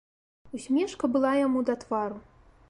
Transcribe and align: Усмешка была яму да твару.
Усмешка 0.57 1.05
была 1.17 1.35
яму 1.45 1.59
да 1.69 1.77
твару. 1.85 2.19